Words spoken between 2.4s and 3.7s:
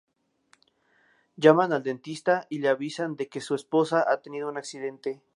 y le avisan de que su